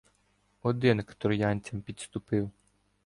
Один 0.61 1.03
к 1.03 1.13
троянцям 1.13 1.81
підступив. 1.81 2.51